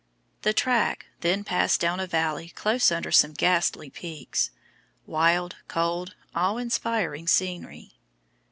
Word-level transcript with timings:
The 0.41 0.51
track 0.51 1.05
then 1.19 1.43
passed 1.43 1.79
down 1.79 1.99
a 1.99 2.07
valley 2.07 2.49
close 2.49 2.91
under 2.91 3.11
some 3.11 3.33
ghastly 3.33 3.91
peaks, 3.91 4.49
wild, 5.05 5.57
cold, 5.67 6.15
awe 6.33 6.57
inspiring 6.57 7.27
scenery. 7.27 7.91